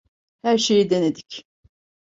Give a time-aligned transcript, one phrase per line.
[0.43, 1.45] Her şeyi denedik.